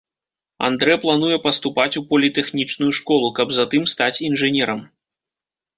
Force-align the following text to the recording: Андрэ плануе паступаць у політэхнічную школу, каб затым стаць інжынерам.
Андрэ 0.67 0.95
плануе 1.03 1.37
паступаць 1.45 1.93
у 2.01 2.03
політэхнічную 2.15 2.91
школу, 3.01 3.27
каб 3.37 3.47
затым 3.61 3.83
стаць 3.95 4.15
інжынерам. 4.31 4.79